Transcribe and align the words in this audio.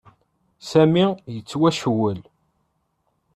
Sami 0.69 1.03
yettwacewwel. 1.33 2.21